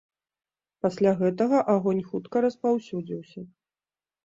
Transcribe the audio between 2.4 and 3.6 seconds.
распаўсюдзіўся.